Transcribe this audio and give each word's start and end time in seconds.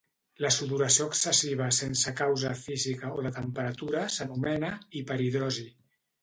La 0.43 0.49
sudoració 0.53 1.05
excessiva 1.09 1.67
sense 1.79 2.13
causa 2.21 2.53
física 2.63 3.11
o 3.19 3.27
de 3.27 3.33
temperatura 3.37 4.07
s'anomena 4.17 4.73
hiperhidrosi 5.03 5.69